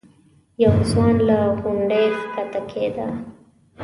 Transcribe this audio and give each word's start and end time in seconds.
یو 0.63 0.73
ځوان 0.89 1.15
له 1.27 1.37
غونډۍ 1.61 2.05
ښکته 2.19 2.61
کېده. 2.71 3.07